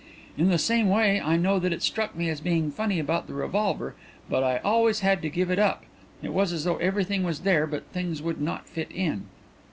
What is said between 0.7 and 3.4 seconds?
way I know that it struck me as being funny about the